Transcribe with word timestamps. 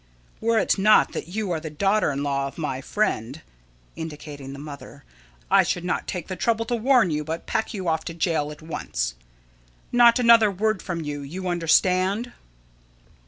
Were 0.39 0.57
it 0.57 0.79
not 0.79 1.11
that 1.11 1.27
you 1.27 1.51
are 1.51 1.59
the 1.59 1.69
daughter 1.69 2.11
in 2.11 2.23
law 2.23 2.47
of 2.47 2.57
my 2.57 2.77
old 2.77 2.85
friend 2.85 3.39
[Indicating 3.95 4.51
the 4.51 4.57
Mother], 4.57 5.03
I 5.51 5.61
should 5.61 5.85
not 5.85 6.07
take 6.07 6.27
the 6.27 6.35
trouble 6.35 6.65
to 6.65 6.75
warn 6.75 7.11
you, 7.11 7.23
but 7.23 7.45
pack 7.45 7.71
you 7.71 7.87
off 7.87 8.03
to 8.05 8.15
jail 8.15 8.49
at 8.51 8.63
once. 8.63 9.13
Not 9.91 10.17
another 10.17 10.49
word 10.49 10.81
from 10.81 11.01
you, 11.01 11.21
you 11.21 11.47
understand? 11.47 12.33